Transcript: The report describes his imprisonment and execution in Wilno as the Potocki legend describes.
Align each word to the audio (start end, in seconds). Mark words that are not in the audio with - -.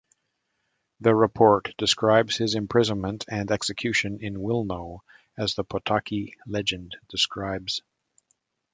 The 1.01 1.13
report 1.13 1.75
describes 1.77 2.35
his 2.35 2.55
imprisonment 2.55 3.25
and 3.27 3.51
execution 3.51 4.17
in 4.19 4.39
Wilno 4.41 5.01
as 5.37 5.53
the 5.53 5.63
Potocki 5.63 6.33
legend 6.47 6.97
describes. 7.07 7.83